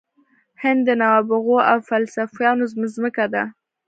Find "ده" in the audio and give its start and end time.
3.33-3.43